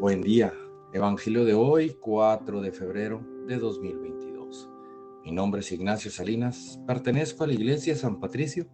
[0.00, 0.54] Buen día.
[0.92, 4.70] Evangelio de hoy, 4 de febrero de 2022.
[5.24, 6.80] Mi nombre es Ignacio Salinas.
[6.86, 8.68] Pertenezco a la Iglesia San Patricio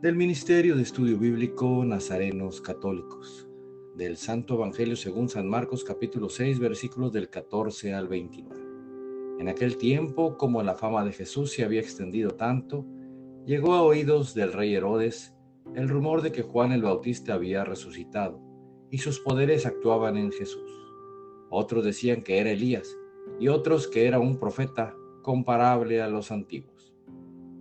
[0.00, 3.48] del Ministerio de Estudio Bíblico Nazarenos Católicos.
[3.96, 8.62] Del Santo Evangelio según San Marcos capítulo 6 versículos del 14 al 29.
[9.40, 12.86] En aquel tiempo, como la fama de Jesús se había extendido tanto,
[13.44, 15.34] llegó a oídos del rey Herodes
[15.74, 18.47] el rumor de que Juan el Bautista había resucitado
[18.90, 20.70] y sus poderes actuaban en Jesús.
[21.50, 22.96] Otros decían que era Elías
[23.38, 26.94] y otros que era un profeta comparable a los antiguos.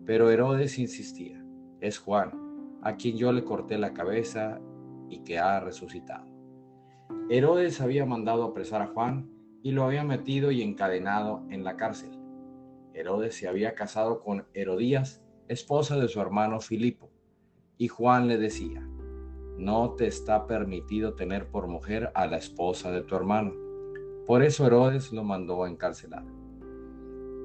[0.05, 1.43] Pero Herodes insistía,
[1.81, 4.61] es Juan, a quien yo le corté la cabeza
[5.09, 6.25] y que ha resucitado.
[7.29, 9.29] Herodes había mandado apresar a Juan
[9.63, 12.11] y lo había metido y encadenado en la cárcel.
[12.93, 17.11] Herodes se había casado con Herodías, esposa de su hermano Filipo,
[17.77, 18.87] y Juan le decía,
[19.57, 23.53] no te está permitido tener por mujer a la esposa de tu hermano.
[24.25, 26.23] Por eso Herodes lo mandó a encarcelar.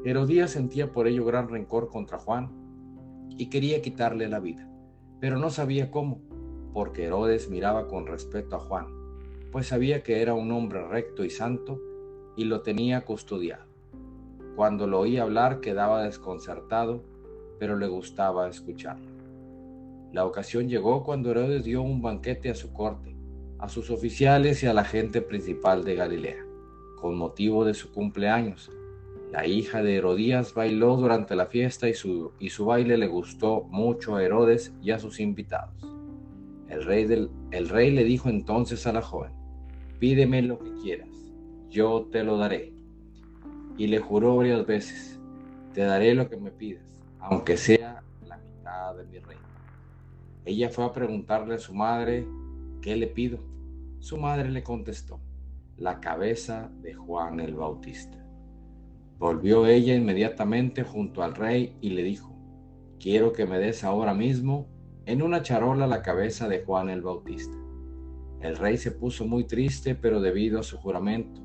[0.05, 2.51] Herodías sentía por ello gran rencor contra Juan
[3.39, 4.69] y quería quitarle la vida,
[5.21, 6.21] pero no sabía cómo,
[6.73, 8.89] porque Herodes miraba con respeto a Juan,
[9.51, 11.81] pues sabía que era un hombre recto y santo
[12.37, 13.65] y lo tenía custodiado.
[14.57, 17.03] Cuando lo oía hablar quedaba desconcertado,
[17.59, 19.12] pero le gustaba escucharlo.
[20.13, 23.17] La ocasión llegó cuando Herodes dio un banquete a su corte,
[23.59, 26.45] a sus oficiales y a la gente principal de Galilea,
[27.01, 28.71] con motivo de su cumpleaños.
[29.31, 33.63] La hija de Herodías bailó durante la fiesta y su, y su baile le gustó
[33.71, 35.83] mucho a Herodes y a sus invitados.
[36.69, 39.33] El rey, del, el rey le dijo entonces a la joven,
[39.99, 41.09] pídeme lo que quieras,
[41.71, 42.75] yo te lo daré.
[43.79, 45.19] Y le juró varias veces,
[45.73, 46.85] te daré lo que me pidas,
[47.19, 49.43] aunque sea la mitad de mi reino.
[50.45, 52.27] Ella fue a preguntarle a su madre,
[52.81, 53.39] ¿qué le pido?
[54.01, 55.21] Su madre le contestó,
[55.77, 58.19] la cabeza de Juan el Bautista.
[59.19, 62.35] Volvió ella inmediatamente junto al rey y le dijo,
[62.99, 64.67] quiero que me des ahora mismo
[65.07, 67.57] en una charola la cabeza de Juan el Bautista.
[68.41, 71.41] El rey se puso muy triste, pero debido a su juramento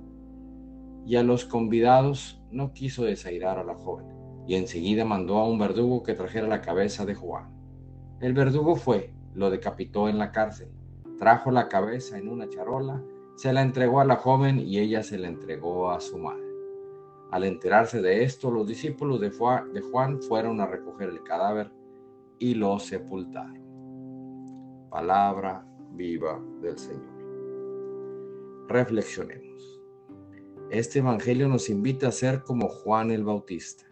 [1.06, 4.08] y a los convidados no quiso desairar a la joven,
[4.48, 7.57] y enseguida mandó a un verdugo que trajera la cabeza de Juan.
[8.20, 10.70] El verdugo fue, lo decapitó en la cárcel,
[11.20, 13.04] trajo la cabeza en una charola,
[13.36, 16.48] se la entregó a la joven y ella se la entregó a su madre.
[17.30, 21.72] Al enterarse de esto, los discípulos de Juan fueron a recoger el cadáver
[22.40, 24.88] y lo sepultaron.
[24.90, 27.18] Palabra viva del Señor.
[28.68, 29.80] Reflexionemos.
[30.72, 33.87] Este Evangelio nos invita a ser como Juan el Bautista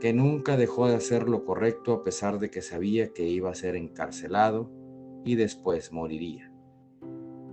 [0.00, 3.54] que nunca dejó de hacer lo correcto a pesar de que sabía que iba a
[3.54, 4.70] ser encarcelado
[5.24, 6.52] y después moriría.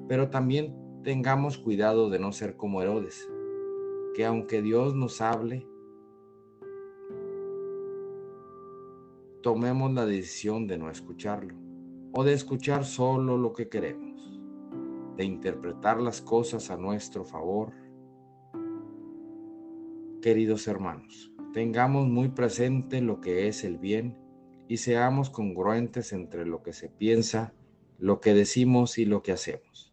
[0.08, 3.30] Pero también tengamos cuidado de no ser como Herodes,
[4.14, 5.66] que aunque Dios nos hable,
[9.42, 11.56] tomemos la decisión de no escucharlo
[12.14, 14.40] o de escuchar solo lo que queremos,
[15.18, 17.74] de interpretar las cosas a nuestro favor.
[20.22, 24.18] Queridos hermanos, Tengamos muy presente lo que es el bien
[24.68, 27.54] y seamos congruentes entre lo que se piensa,
[28.00, 29.92] lo que decimos y lo que hacemos.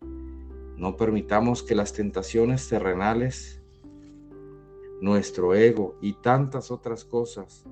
[0.79, 3.63] No permitamos que las tentaciones terrenales,
[5.03, 7.67] nuestro ego y tantas otras cosas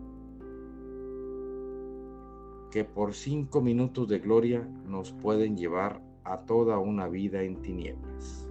[2.71, 8.47] que por cinco minutos de gloria nos pueden llevar a toda una vida en tinieblas.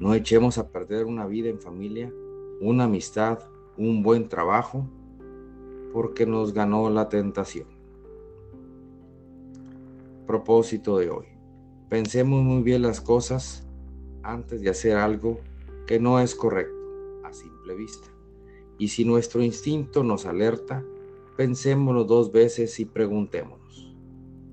[0.00, 2.10] No echemos a perder una vida en familia
[2.64, 3.40] una amistad,
[3.76, 4.86] un buen trabajo,
[5.92, 7.68] porque nos ganó la tentación.
[10.26, 11.26] Propósito de hoy.
[11.90, 13.66] Pensemos muy bien las cosas
[14.22, 15.40] antes de hacer algo
[15.86, 16.74] que no es correcto
[17.22, 18.08] a simple vista.
[18.78, 20.82] Y si nuestro instinto nos alerta,
[21.36, 23.94] pensémoslo dos veces y preguntémonos,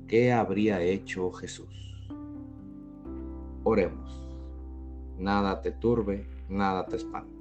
[0.07, 2.03] ¿qué habría hecho Jesús?
[3.63, 4.21] Oremos.
[5.17, 7.40] Nada te turbe, nada te espante